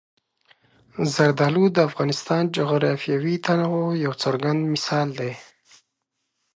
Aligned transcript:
زردالو 1.13 1.63
د 1.71 1.77
افغانستان 1.89 2.41
د 2.47 2.53
جغرافیوي 2.57 3.35
تنوع 3.45 3.89
یو 4.05 4.13
څرګند 4.23 4.61
مثال 4.73 5.07
دی. 5.19 5.31